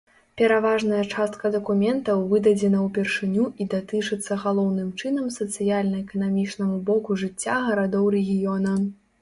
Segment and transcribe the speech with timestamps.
[0.41, 8.73] Пераважная частка дакументаў выдадзена ўпершыню і датычыцца галоўным чынам сацыяльна-эканамічнаму боку жыцця гарадоў рэгіёна.